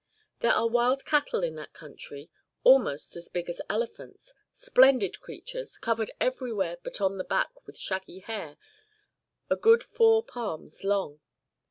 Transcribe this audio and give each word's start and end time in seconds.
There 0.39 0.53
are 0.53 0.67
wild 0.67 1.05
cattle 1.05 1.43
in 1.43 1.53
that 1.57 1.73
country 1.73 2.31
[almost] 2.63 3.15
as 3.15 3.29
big 3.29 3.47
as 3.49 3.61
elephants, 3.69 4.33
splendid 4.51 5.19
creatures, 5.21 5.77
covered 5.77 6.09
everywhere 6.19 6.79
but 6.81 6.99
on 7.01 7.19
the 7.19 7.23
back 7.23 7.67
with 7.67 7.77
shaggy 7.77 8.17
hair 8.17 8.57
a 9.51 9.55
good 9.55 9.83
four 9.83 10.23
palms 10.23 10.83
long. 10.83 11.19